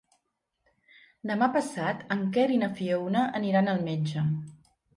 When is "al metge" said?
3.77-4.29